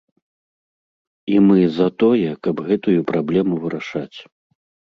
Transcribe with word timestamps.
І 1.33 1.37
мы 1.51 1.59
за 1.77 1.87
тое, 2.05 2.31
каб 2.47 2.65
гэтую 2.71 2.99
праблему 3.13 3.63
вырашаць. 3.67 4.17